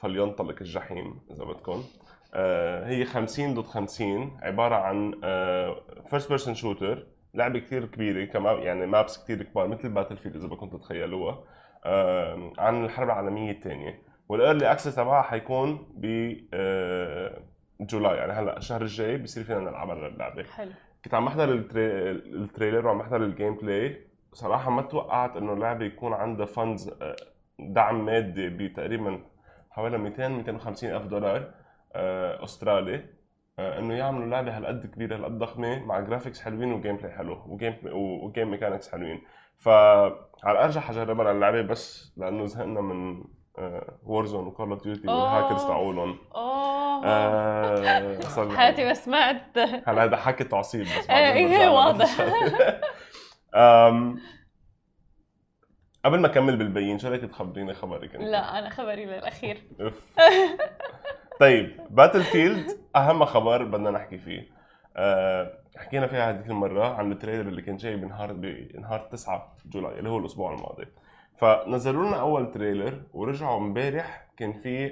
فلينطلق 0.00 0.56
الجحيم 0.60 1.20
إذا 1.30 1.44
بدكم. 1.44 1.84
آه 2.34 2.86
هي 2.86 3.04
50 3.04 3.54
ضد 3.54 3.66
50 3.66 4.38
عبارة 4.42 4.74
عن 4.74 5.10
first 6.10 6.28
person 6.28 6.54
shooter 6.54 7.06
لعبة 7.34 7.58
كثير 7.58 7.84
كبيرة 7.84 8.24
كمان 8.24 8.58
يعني 8.62 8.86
maps 8.86 9.24
كثير 9.24 9.42
كبار 9.42 9.68
مثل 9.68 9.88
Battlefield 9.88 10.36
إذا 10.36 10.46
بدكم 10.46 10.68
تتخيلوها. 10.68 11.44
آه 11.84 12.52
عن 12.58 12.84
الحرب 12.84 13.06
العالمية 13.06 13.50
الثانية. 13.50 14.02
وال 14.28 14.41
early 14.41 14.72
access 14.72 14.94
تبعها 14.94 15.22
حيكون 15.22 15.86
ب 15.94 16.34
آه 16.54 17.42
July 17.80 18.16
يعني 18.16 18.32
هلأ 18.32 18.56
الشهر 18.56 18.82
الجاي 18.82 19.18
بصير 19.18 19.44
فينا 19.44 19.58
نلعبها 19.60 20.08
اللعبة. 20.08 20.42
حلو. 20.42 20.72
كنت 21.04 21.14
عم 21.14 21.24
بحضر 21.24 21.52
ال 21.52 21.59
trai... 21.59 22.10
ال 22.10 22.19
trailer 22.19 22.86
وعم 22.86 22.98
بحضر 22.98 23.16
ال 23.16 23.54
gameplay 23.54 24.00
صراحة 24.32 24.70
ما 24.70 24.82
توقعت 24.82 25.36
إنه 25.36 25.52
اللعبة 25.52 25.84
يكون 25.84 26.12
عندها 26.12 26.46
funds 26.46 26.94
دعم 27.68 28.04
مادي 28.06 28.48
بتقريبا 28.48 29.20
حوالي 29.70 29.98
200 29.98 30.28
250 30.28 30.90
ألف 30.90 31.06
دولار 31.06 31.50
آه، 31.94 32.44
أسترالي 32.44 33.04
آه، 33.58 33.78
إنه 33.78 33.94
يعملوا 33.94 34.26
لعبة 34.26 34.56
هالقد 34.56 34.86
كبيرة 34.86 35.16
هالقد 35.16 35.38
ضخمة 35.38 35.78
مع 35.84 36.00
graphics 36.00 36.42
حلوين 36.42 36.72
و 36.72 36.96
gameplay 36.96 37.12
حلو 37.12 37.42
و 37.46 37.52
game 37.52 37.74
و 37.92 38.04
game 38.04 38.50
mechanics 38.50 38.92
حلوين. 38.92 39.22
فعلى 39.58 40.14
الارجح 40.46 40.82
حجربها 40.82 41.32
اللعبة 41.32 41.62
بس 41.62 42.12
لأنه 42.16 42.46
زهقنا 42.46 42.80
من 42.80 43.24
Warzone 44.06 44.46
و 44.46 44.51
Call 44.51 44.70
of 44.70 44.82
Duty 44.82 45.08
والهاكرز. 45.08 45.64
تاعولهم 45.64 46.18
أوه. 46.34 47.06
آه، 47.06 48.18
حياتي 48.56 48.84
ما 48.84 48.94
سمعت 48.94 49.58
هلا 49.58 50.04
هذا 50.04 50.16
حكي 50.16 50.44
تعصيب 50.44 50.80
بس 50.82 51.06
بعدين 51.08 51.48
إيه، 51.48 51.68
واضح. 51.68 52.08
قبل 56.04 56.20
ما 56.20 56.26
أكمل 56.26 56.56
بالگيمنج 56.56 56.98
شو 56.98 57.08
رأيك 57.08 57.22
تخبريني 57.22 57.74
خبرك 57.74 58.14
انت؟ 58.14 58.24
لا 58.24 58.58
أنا 58.58 58.70
خبري 58.70 59.04
للأخير. 59.04 59.58
طيب 61.40 61.80
Battlefield 61.90 62.78
أهم 62.96 63.24
خبر 63.24 63.64
بدنا 63.64 63.90
نحكي 63.90 64.18
فيه. 64.18 64.48
أه 64.96 65.60
حكينا 65.76 66.06
فيها 66.06 66.30
هذيك 66.30 66.46
المرة 66.46 66.94
عن 66.94 67.12
ال 67.12 67.16
trailer 67.16 67.48
اللي 67.48 67.62
كان 67.62 67.76
جاي 67.76 67.96
بنهار 67.96 68.32
بنهار 68.32 69.00
9 69.00 69.56
جولاي 69.66 69.98
اللي 69.98 70.10
هو 70.10 70.18
الأسبوع 70.18 70.54
الماضي. 70.54 70.86
فنزلوا 71.38 72.06
لنا 72.06 72.20
أول 72.20 72.52
trailer 72.52 73.02
ورجعوا 73.12 73.58
امبارح 73.58 74.28
كان 74.36 74.52
في 74.52 74.88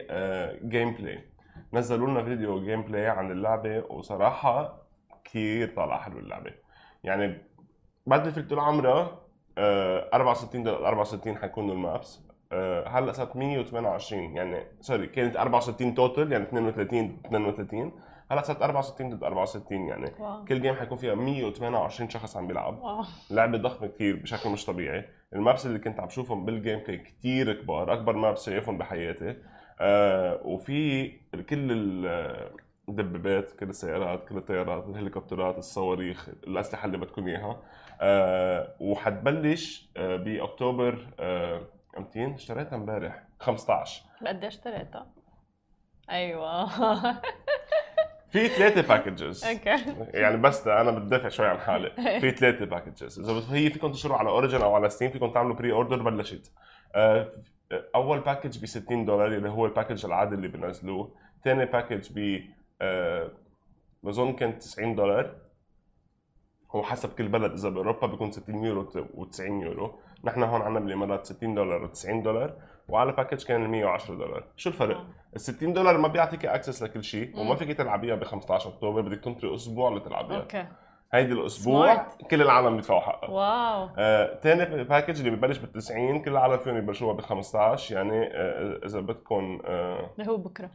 gameplay 0.64 1.25
نزلوا 1.73 2.09
لنا 2.09 2.25
فيديو 2.25 2.65
gameplay 2.64 3.07
عن 3.07 3.31
اللعبة 3.31 3.85
وصراحة 3.91 4.83
كثير 5.25 5.69
طالعه 5.77 6.00
حلوة 6.00 6.21
اللعبة. 6.21 6.50
يعني 7.05 7.38
Battlefield 8.07 8.49
طول 8.49 8.59
عمرها 8.59 9.00
آه، 9.00 9.27
64 9.59 10.62
دولار 10.62 10.88
64 10.88 11.37
حيكونوا 11.37 11.75
ال 11.75 11.84
maps. 11.84 12.28
آه، 12.53 12.88
هلا 12.88 13.12
صارت 13.12 13.37
128 13.37 14.37
يعني 14.37 14.65
sorry 14.81 15.07
كانت 15.07 15.37
64 15.37 15.95
total 15.95 16.33
يعني 16.33 16.45
32 16.45 17.19
32 17.27 17.93
هلا 18.31 18.43
صارت 18.43 18.62
64 18.62 19.11
ضد 19.11 19.25
64 19.25 19.88
يعني 19.88 20.11
wow. 20.19 20.45
كل 20.45 20.61
game 20.62 20.75
حيكون 20.75 20.99
فيها 20.99 21.15
128 21.15 22.11
شخص 22.11 22.37
عم 22.37 22.47
بيلعب. 22.47 22.79
wow. 22.83 23.05
لعبة 23.31 23.59
ضخمة 23.59 23.88
كثير 23.88 24.17
بشكل 24.17 24.50
مش 24.50 24.65
طبيعي. 24.67 25.05
ال 25.33 25.39
maps 25.39 25.67
اللي 25.67 25.79
كنت 25.79 26.00
عم 26.00 26.09
شوفهم 26.09 26.45
بال 26.45 26.78
gameplay 26.78 26.97
كثير 26.99 27.53
كبار 27.53 27.93
أكبر 27.93 28.17
maps 28.17 28.47
شايفهم 28.47 28.79
بحياتي. 28.79 29.37
آه 29.81 30.41
وفي 30.45 31.09
كل 31.50 31.73
الدبابات 32.88 33.52
كل 33.52 33.68
السيارات 33.68 34.28
كل 34.28 34.37
الطيارات 34.37 34.87
الهليكوبترات 34.88 35.59
الصواريخ 35.59 36.28
الأسلحة 36.28 36.87
اللي 36.87 36.99
بدكم 36.99 37.26
إياها. 37.28 37.62
آه 38.00 38.75
وحتبلش 38.80 39.90
آه 39.97 40.16
بأكتوبر 40.16 41.07
آه 41.21 41.61
امتين 41.99 42.35
اشتريتها 42.35 42.76
امبارح. 42.76 43.23
15 43.40 44.02
قد 44.26 44.45
إيش 44.45 44.54
اشتريتها؟ 44.54 45.07
أيوه. 46.11 46.66
في 48.30 48.49
ثلاثة 48.49 48.88
packages 48.88 49.45
okay. 49.47 49.95
يعني 50.14 50.37
بس 50.37 50.66
أنا 50.66 50.90
بدافع 50.90 51.28
شوي 51.28 51.47
عن 51.47 51.59
حالي. 51.59 51.90
في 52.21 52.30
ثلاثة 52.30 52.64
packages 52.64 53.21
إذا 53.30 53.57
هي 53.57 53.71
فيكم 53.71 53.92
تشتروا 53.92 54.16
على 54.16 54.28
Origin 54.28 54.61
أو 54.62 54.75
على 54.75 54.90
Steam 54.90 55.11
فيكم 55.11 55.30
تعملوا 55.33 55.57
pre-order 55.57 56.02
بلشت. 56.02 56.52
آه، 56.95 57.28
أول 57.95 58.21
package 58.21 58.59
ب 58.62 58.66
60 58.66 59.04
دولار 59.04 59.26
اللي 59.28 59.49
هو 59.49 59.66
ال 59.67 59.72
package 59.72 60.07
العادي 60.07 60.35
اللي 60.35 60.49
بنزلوه. 60.49 61.14
ثاني 61.45 61.66
package 61.67 62.09
ب 62.14 62.40
بظن 64.02 64.32
كان 64.32 64.58
90 64.58 64.94
دولار. 64.94 65.35
هو 66.70 66.82
حسب 66.82 67.14
كل 67.14 67.28
بلد 67.28 67.52
إذا 67.52 67.68
بأوروبا 67.68 68.06
بيكون 68.06 68.30
60 68.30 68.64
يورو 68.64 68.90
و90 68.90 69.40
يورو. 69.40 69.99
نحن 70.25 70.42
هون 70.42 70.62
عندنا 70.62 70.85
بالامارات 70.85 71.26
60 71.26 71.54
دولار 71.54 71.88
و90 71.88 72.23
دولار 72.25 72.56
وعلى 72.88 73.12
package 73.12 73.45
كان 73.44 73.70
110 73.70 74.14
دولار. 74.14 74.44
شو 74.56 74.70
الفرق؟ 74.70 75.06
ال 75.37 75.40
60 75.40 75.73
دولار 75.73 75.99
ما 75.99 76.08
بيعطيك 76.08 76.47
access 76.47 76.83
لكل 76.82 77.04
شيء 77.04 77.38
وما. 77.40 77.54
فيك 77.54 77.78
تلعبيها 77.78 78.14
ب 78.14 78.25
15 78.25 78.70
أكتوبر 78.70 79.00
بدك 79.00 79.25
تنطري 79.25 79.54
أسبوع 79.54 79.90
لتلعبيها. 79.97 80.40
okay. 80.40 80.67
هيدي 81.12 81.32
الأسبوع 81.32 81.97
Smart. 81.97 82.26
كل 82.26 82.42
العالم 82.42 82.76
بيدفعوا 82.76 83.00
حقها. 83.00 83.30
wow. 83.31 83.88
آه، 83.99 84.35
تاني 84.35 84.85
package 84.85 85.19
اللي 85.18 85.30
ببلش 85.30 85.58
بال 85.58 85.73
90 85.73 86.23
كل 86.23 86.30
العالم 86.30 86.58
فيهم 86.58 86.76
يبلشوها 86.76 87.12
ب 87.12 87.20
15 87.20 87.94
يعني 87.94 88.26
آه، 88.26 88.80
إذا 88.85 89.00
بدكم 89.00 89.61
آه، 89.64 90.11
اللي 90.18 90.30
هو 90.30 90.37
بكرة. 90.37 90.70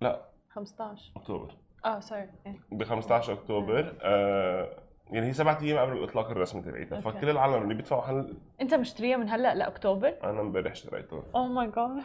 لا. 0.00 0.33
15 0.54 1.12
أكتوبر. 1.16 1.54
آه 1.84 2.00
sorry 2.00 2.28
ب 2.72 2.82
15 2.84 3.32
أكتوبر 3.32 3.94
آه، 4.02 4.78
يعني 5.10 5.26
هي 5.26 5.32
سبعة 5.32 5.58
أيام 5.62 5.78
قبل 5.78 5.98
الإطلاق 5.98 6.30
الرسمي 6.30 6.62
تبعيتها. 6.62 6.96
okay. 6.96 7.18
فكل 7.18 7.30
العالم 7.30 7.62
اللي 7.62 7.74
بيدفعوا 7.74 8.02
هل 8.02 8.36
أنت 8.60 8.74
مشتريها 8.74 9.16
من 9.16 9.28
هلأ 9.28 9.54
لأكتوبر؟ 9.54 10.14
أنا 10.24 10.40
امبارح 10.40 10.70
اشتريته 10.72 11.22
oh 11.34 11.46
my 11.46 11.70
God 11.70 12.02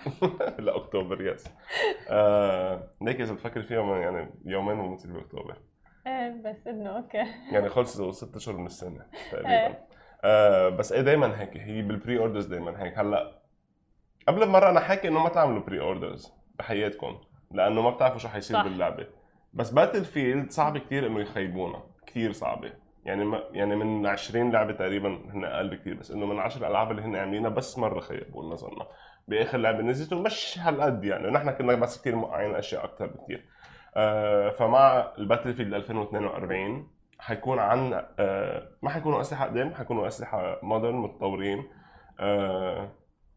لأكتوبر 0.65 1.21
yes 1.21 1.47
آه، 2.09 2.83
ليك 3.01 3.21
إذا 3.21 3.33
بتفكر 3.33 3.61
فيها 3.61 3.97
يعني 3.97 4.31
يومين 4.45 4.79
ونصير 4.79 5.11
بأكتوبر. 5.11 5.57
إيه 6.07 6.41
بس 6.45 6.67
إنه 6.67 6.89
okay. 6.97 7.23
يعني 7.51 7.69
خلصوا 7.69 8.11
ست 8.11 8.35
أشهر 8.35 8.57
من 8.57 8.65
السنة 8.65 9.05
إيه. 9.13 9.31
تقريبا 9.31 9.77
آه 10.23 10.69
بس 10.69 10.91
إيه 10.91 11.01
دايما 11.01 11.41
هيك 11.41 11.57
هي 11.57 11.81
بال 11.81 12.19
pre-orders 12.19 12.45
دايما 12.45 12.83
هيك. 12.83 12.97
هلأ 12.99 13.39
قبل 14.27 14.45
بمره 14.45 14.69
أنا 14.69 14.79
حاكي 14.79 15.07
إنه 15.07 15.23
ما 15.23 15.29
تعملوا 15.29 15.63
pre-orders 15.63 16.33
بحياتكم. 16.59 17.17
لأنه 17.51 17.81
ما 17.81 17.89
بتعرفوا 17.89 18.19
شو 18.19 18.27
حيصير 18.27 18.57
صح. 18.57 18.63
باللعبة. 18.63 19.07
بس 19.53 19.69
Battlefield 19.69 20.51
صعب 20.51 20.77
كثير 20.77 21.07
إنه 21.07 21.19
يخيبونا. 21.19 21.83
كثير 22.07 22.31
صعبة. 22.31 22.73
يعني 23.05 23.23
ما 23.25 23.43
يعني 23.51 23.75
من 23.75 24.07
20 24.07 24.51
لعبة 24.51 24.73
تقريبا 24.73 25.19
هن 25.33 25.45
أقل 25.45 25.69
بكثير 25.69 25.93
بس 25.93 26.11
إنه 26.11 26.25
من 26.25 26.39
10 26.39 26.61
الالعاب 26.61 26.91
اللي 26.91 27.01
هن 27.01 27.15
عاملينها 27.15 27.49
بس 27.49 27.77
مرة 27.79 27.99
خيبوا 27.99 28.43
نظرنا. 28.43 28.87
بآخر 29.27 29.57
لعبة 29.57 29.81
نزلت 29.81 30.13
ومش 30.13 30.59
هالقد 30.59 31.03
يعني. 31.03 31.27
ونحن 31.27 31.51
كنا 31.51 31.75
بس 31.75 32.01
كثير 32.01 32.15
موقعين 32.15 32.55
أشياء 32.55 32.85
أكثر 32.85 33.07
بكثير 33.07 33.45
آه 33.95 34.49
فمع 34.49 35.11
ال 35.17 35.53
Battlefield 35.53 35.73
2042 35.73 36.87
حيكون 37.19 37.59
عن 37.59 38.05
آه 38.19 38.69
ما 38.81 38.89
حيكونوا 38.89 39.21
أسلحة 39.21 39.45
قديم 39.45 39.73
حيكونوا 39.73 40.07
أسلحة 40.07 40.59
modern 40.63 40.95
متطورين. 40.95 41.63
آه 42.19 42.89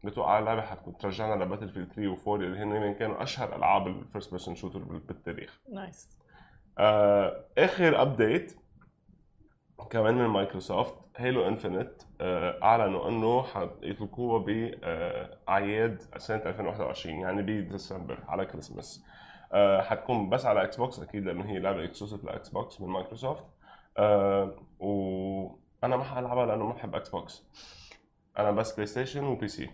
بتوقع 0.03 0.39
اللعبة 0.39 0.61
حتكون 0.61 0.97
ترجعنا 0.97 1.43
ل 1.43 1.69
Battlefield 1.69 1.93
3 1.93 2.15
و4 2.15 2.27
اللي 2.27 2.59
هن 2.59 2.93
كانوا 2.93 3.23
أشهر 3.23 3.55
ألعاب 3.55 3.87
ال 3.87 3.94
first 3.94 4.29
person 4.31 4.55
shooter 4.55 4.79
بالتاريخ. 4.79 5.59
nice 5.73 6.17
آه 6.77 7.45
آخر 7.57 8.01
update 8.01 8.55
كمان 9.89 10.15
من 10.15 10.25
مايكروسوفت 10.25 10.93
Halo 11.17 11.47
Infinite 11.47 12.03
آه 12.21 12.59
أعلنوا 12.63 13.09
إنه 13.09 13.43
حيطلقوها 13.43 14.39
باعياد 14.39 16.01
سنة 16.17 16.41
2021 16.45 17.15
يعني 17.15 17.41
بديسمبر 17.41 18.19
على 18.27 18.45
كريسماس 18.45 19.03
آه 19.53 19.81
حتكون 19.81 20.29
بس 20.29 20.45
على 20.45 20.63
Xbox 20.63 20.99
أكيد 20.99 21.23
لأنه 21.25 21.45
هي 21.45 21.59
لعبة 21.59 21.83
exclusive 21.83 22.23
ل 22.23 22.49
Xbox 22.49 22.81
من 22.81 22.87
مايكروسوفت. 22.89 23.43
آه 23.97 24.55
وأنا 24.79 25.97
ما 25.97 26.03
حألعبها 26.03 26.45
لأنه 26.45 26.65
ما 26.65 26.73
بحب 26.73 26.95
Xbox 26.95 27.43
أنا 28.39 28.51
بس 28.51 28.73
PlayStation 28.73 29.23
و 29.23 29.47
PC 29.47 29.69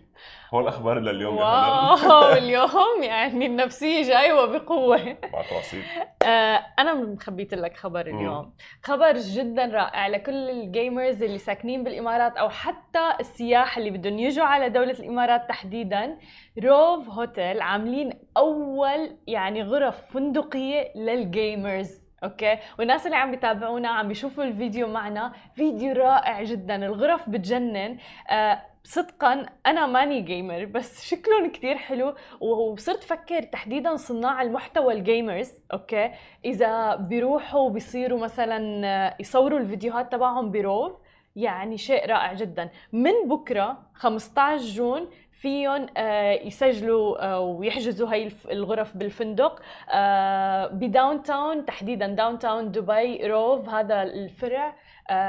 هو 0.54 0.60
الأخبار 0.60 0.98
لليوم 1.00 1.36
wow 1.36 2.32
اليوم 2.42 3.02
يعني 3.02 3.46
النفسية 3.46 4.02
جايوة 4.02 4.46
بقوة. 4.46 4.96
مع 5.32 5.42
تواصيل. 5.50 5.82
آه، 6.22 6.66
أنا 6.78 6.94
مخبيت 6.94 7.54
لك 7.54 7.76
خبر 7.76 8.12
مم. 8.12 8.18
اليوم. 8.18 8.54
خبر 8.84 9.12
جدا 9.16 9.64
رائع 9.66 10.06
لكل 10.08 10.50
ال 10.50 10.60
gamers 10.60 11.22
اللي 11.22 11.38
ساكنين 11.38 11.84
بالإمارات 11.84 12.36
أو 12.36 12.48
حتى 12.48 13.08
السياح 13.20 13.76
اللي 13.78 13.90
بدهم 13.90 14.18
يجوا 14.18 14.44
على 14.44 14.68
دولة 14.68 14.92
الإمارات 14.92 15.48
تحديدا. 15.48 16.18
Rove 16.64 17.08
Hotel 17.08 17.60
عاملين 17.60 18.12
أول 18.36 19.16
يعني 19.26 19.62
غرف 19.62 20.12
فندقية 20.12 20.92
لل 20.96 21.24
gamers 21.24 22.09
okay؟ 22.24 22.58
والناس 22.78 23.06
اللي 23.06 23.16
عم 23.16 23.30
بيتابعونا 23.30 23.88
عم 23.88 24.08
بيشوفوا 24.08 24.44
الفيديو 24.44 24.88
معنا. 24.88 25.32
فيديو 25.54 25.92
رائع 25.92 26.42
جدا. 26.42 26.76
الغرف 26.86 27.30
بتجنن. 27.30 27.98
آه 28.30 28.62
صدقا 28.84 29.46
أنا 29.66 29.86
ماني 29.86 30.20
gamer 30.20 30.64
بس 30.64 31.04
شكلهم 31.04 31.50
كتير 31.50 31.76
حلو. 31.76 32.14
وصرت 32.40 33.02
فكر 33.04 33.42
تحديدا 33.42 33.96
صناع 33.96 34.42
المحتوى 34.42 34.94
ال 34.94 35.02
gamers 35.02 35.52
okay؟ 35.72 36.10
إذا 36.44 36.94
بيروحوا 36.96 37.70
بيصيروا 37.70 38.20
مثلا 38.20 38.86
آه، 38.86 39.16
يصوروا 39.20 39.58
الفيديوهات 39.58 40.12
تبعهم 40.12 40.50
ب 40.50 40.58
Rove 40.58 40.92
يعني 41.36 41.78
شيء 41.78 42.06
رائع 42.06 42.32
جدا. 42.32 42.70
من 42.92 43.12
بكرة 43.28 43.78
15 43.94 44.64
June 44.64 45.08
فيهم 45.40 45.86
آه، 45.96 46.32
يسجلوا 46.32 47.24
آه، 47.24 47.40
ويحجزوا 47.40 48.12
هاي 48.12 48.30
الغرف 48.50 48.96
بالفندق 48.96 49.62
آه، 49.90 50.66
ب 50.66 51.22
Downtown 51.22 51.64
تحديدا 51.64 52.06
Downtown 52.06 52.70
دبي 52.72 53.26
Rove 53.26 53.68
هذا 53.68 54.02
الفرع. 54.02 54.74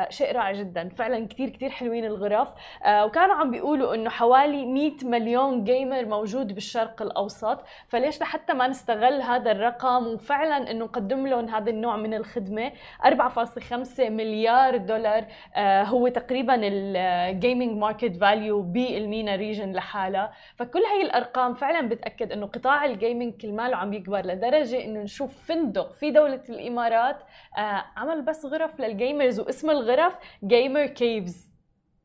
شيء 0.09 0.35
رائع 0.35 0.51
جدا. 0.51 0.89
فعلا 0.89 1.27
كتير 1.27 1.49
كتير 1.49 1.69
حلوين 1.69 2.05
الغرف 2.05 2.49
آه، 2.83 3.05
وكانوا 3.05 3.35
عم 3.35 3.51
بيقولوا 3.51 3.95
إنه 3.95 4.09
حوالي 4.09 4.65
100 4.65 4.91
مليون 5.03 5.63
gamer 5.63 6.05
موجود 6.05 6.53
بالشرق 6.55 7.01
الأوسط. 7.01 7.59
فليش 7.87 8.21
لحتى 8.21 8.53
ما 8.53 8.67
نستغل 8.67 9.21
هذا 9.21 9.51
الرقم؟ 9.51 10.07
وفعلا 10.07 10.71
إنه 10.71 10.85
نقدم 10.85 11.27
لهم 11.27 11.49
هذا 11.49 11.69
النوع 11.69 11.97
من 11.97 12.13
الخدمة. 12.13 12.71
4.5 13.05 14.09
مليار 14.09 14.77
دولار 14.77 15.25
آه، 15.55 15.83
هو 15.83 16.07
تقريبا 16.07 16.59
ال 16.63 16.80
gaming 16.80 17.77
market 17.77 18.15
value 18.15 18.61
بال 18.61 18.86
MENA 18.86 19.35
region 19.35 19.71
لحالها 19.73 20.31
فكل 20.55 20.79
هي 20.79 21.01
الأرقام 21.01 21.53
فعلا 21.53 21.89
بتأكد 21.89 22.31
إنه 22.31 22.45
قطاع 22.45 22.85
ال 22.85 22.92
gaming 22.92 23.33
كل 23.41 23.51
ماله 23.51 23.77
عم 23.77 23.93
يكبر 23.93 24.25
لدرجة 24.25 24.85
إنه 24.85 24.99
نشوف 24.99 25.43
فندق 25.47 25.91
في 25.91 26.11
دولة 26.11 26.41
الإمارات 26.49 27.17
آه، 27.57 27.85
عمل 27.97 28.21
بس 28.21 28.45
غرف 28.45 28.79
لل 28.79 28.94
gamers 28.94 29.39
الغرف 29.71 30.17
gamer 30.43 30.85
caves 30.85 31.51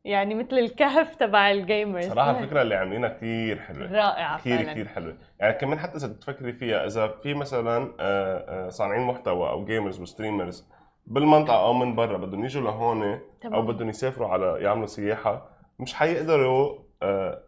يعني 0.04 0.34
مثل 0.34 0.58
الكهف 0.58 1.14
تبع 1.14 1.50
ال 1.50 1.59
gamers 1.59 2.08
صراحة 2.08 2.38
الفكرة 2.38 2.62
اللي 2.62 2.74
عاملينها 2.74 3.08
كثير 3.08 3.60
حلوة. 3.60 3.92
رائعة 3.92 4.38
كثير 4.38 4.62
كثير 4.62 4.88
حلوة. 4.88 5.18
يعني 5.40 5.52
كمان 5.52 5.78
حتى 5.78 5.96
إذا 5.96 6.08
تفكري 6.08 6.52
فيها 6.52 6.86
إذا 6.86 7.08
في 7.22 7.34
مثلا 7.34 7.94
آه، 8.00 8.66
آه، 8.66 8.68
صانعين 8.68 9.06
محتوى 9.06 9.50
أو 9.50 9.64
gamers 9.64 10.00
و 10.00 10.07
streamers 10.07 10.68
بالمنطقة 11.06 11.66
أو 11.66 11.72
من 11.72 11.94
برا 11.94 12.18
بدهم 12.18 12.44
يجوا 12.44 12.62
لهون 12.62 13.20
أو. 13.44 13.62
بدهم 13.62 13.88
يسافروا 13.88 14.28
على 14.28 14.56
يعملوا 14.60 14.86
سياحة 14.86 15.48
مش 15.78 15.94
حيقدروا 15.94 16.85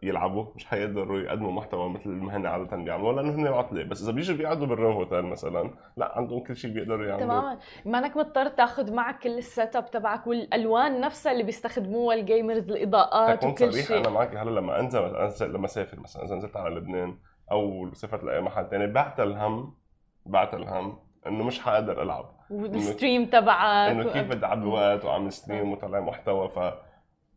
يلعبوا. 0.02 0.46
مش 0.56 0.66
حيقدروا 0.66 1.20
يقدموا 1.20 1.52
محتوى 1.52 1.88
مثل 1.88 2.08
ما 2.08 2.37
هن 2.37 2.46
عادة 2.46 2.76
بيعملوا 2.76 3.12
لأنه 3.12 3.34
هن 3.34 3.46
عطله 3.46 3.84
بس 3.84 4.02
إذا 4.02 4.12
بيجوا 4.12 4.37
بيقعدوا 4.37 4.66
بال 4.66 4.75
Rove 4.75 4.92
Hotel 4.92 5.22
مثلا 5.22 5.70
لا 5.96 6.12
عندهم 6.18 6.40
كل 6.40 6.56
شيء 6.56 6.70
بيقدروا 6.70 7.06
يعملوا. 7.06 7.26
تماما 7.26 7.58
ما 7.84 7.98
أنك 7.98 8.16
مضطر 8.16 8.48
تاخذ 8.48 8.94
معك 8.94 9.18
كل 9.18 9.38
ال 9.38 9.76
setup 9.76 9.90
تبعك 9.90 10.26
والألوان 10.26 11.00
نفسها 11.00 11.32
اللي 11.32 11.42
بيستخدموها 11.42 12.16
ال 12.16 12.24
gamers 12.24 12.70
الإضاءات 12.70 13.44
وكل 13.44 13.72
شيء. 13.72 13.98
أنا 13.98 14.08
معك. 14.08 14.37
هلا 14.37 14.61
لما 14.61 14.80
أنزل 14.80 15.52
لما 15.54 15.64
اسافر 15.64 16.00
مثلا 16.00 16.24
إذا 16.24 16.34
نزلت 16.34 16.56
على 16.56 16.74
لبنان 16.74 17.18
أو 17.50 17.90
سافرت 17.92 18.24
لأي 18.24 18.40
محل 18.40 18.68
ثاني 18.70 18.87
بعت 18.87 19.20
الهم 19.20 19.74
بعت 20.26 20.54
الهم 20.54 20.98
إنه 21.26 21.44
مش 21.44 21.61
حقدر 21.61 22.02
ألعب. 22.02 22.38
وال 22.50 22.69
stream 22.69 23.26
تبعك 23.26 23.90
إنه 23.90 24.12
كيف 24.12 24.28
بدي 24.28 24.46
اعبي 24.46 24.66
وقت 24.66 25.04
واعمل 25.04 25.32
stream 25.33 25.72
وطلع 25.72 26.00
محتوى. 26.00 26.48
ف 26.48 26.58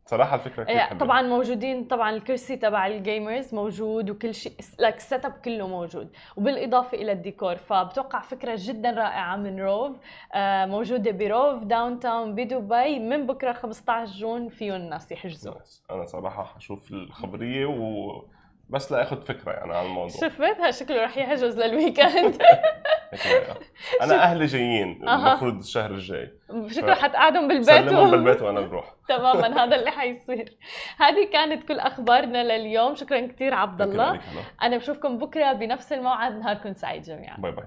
صراحة 0.04 0.34
الفكرة 0.34 0.64
كثير 0.64 0.76
إيه، 0.76 0.80
حلوة 0.80 0.98
طبعا 0.98 1.22
موجودين 1.22 1.84
طبعا 1.84 2.10
الكرسي 2.10 2.56
تبع 2.56 2.86
ال 2.86 2.96
gamers 2.96 3.54
موجود 3.54 4.10
وكل 4.10 4.34
شيء 4.34 4.52
لك 4.78 4.96
ال 4.96 5.03
set 5.03 5.24
up 5.24 5.32
كله 5.32 5.68
موجود 5.68 6.10
وبالإضافة 6.36 6.98
إلى 6.98 7.12
الديكور 7.12 7.56
فبتوقع 7.56 8.20
فكرة 8.20 8.54
جدا 8.58 8.90
رائعة 8.90 9.36
من 9.36 9.60
roof 9.60 9.96
آه، 10.34 10.66
موجودة 10.66 11.10
ب 11.10 11.64
roof 11.64 12.00
Downtown 12.00 12.34
بدبي 12.34 12.98
من 12.98 13.26
بكرة 13.26 13.52
15 13.52 14.12
June 14.12 14.48
فيهم 14.48 14.74
الناس 14.74 15.12
يحجزوا. 15.12 15.54
أنا 15.90 16.06
صراحة 16.06 16.44
حشوف 16.44 16.90
الخبرية 16.90 17.66
و 17.66 18.10
بس 18.72 18.92
لاخذ 18.92 19.22
فكرة 19.26 19.52
يعني 19.52 19.74
عن 19.74 19.84
الموضوع. 19.86 20.08
شفتها 20.20 20.70
شكله 20.70 21.04
رح 21.04 21.16
يحجز 21.18 21.58
لل 21.58 21.75
weekend. 21.75 22.42
هيك. 23.12 23.46
أنا 24.02 24.22
أهلي 24.22 24.46
جايين. 24.46 25.08
المفروض 25.08 25.58
الشهر 25.58 25.90
الجاي. 25.90 26.30
شكله 26.70 26.94
حتقعدهم 26.94 27.48
بالبيت 27.48 27.66
سلمهم 27.66 28.08
و- 28.08 28.10
بالبيت 28.10 28.42
وأنا 28.42 28.60
بروح. 28.60 28.94
تماما 29.08 29.64
هذا 29.64 29.76
اللي 29.76 29.90
حيصير. 29.90 30.56
هذه 30.98 31.28
كانت 31.32 31.68
كل 31.68 31.78
أخبارنا 31.78 32.44
لليوم. 32.58 32.94
شكرا 32.94 33.26
كثير 33.26 33.54
عبد 33.54 33.82
الله. 33.82 34.20
أنا 34.62 34.76
بشوفكم 34.76 35.18
بكرة 35.18 35.52
بنفس 35.52 35.92
الموعد. 35.92 36.38
نهاركم 36.38 36.72
سعيد 36.72 37.02
جميعا. 37.02 37.36
باي 37.36 37.52
باي. 37.52 37.64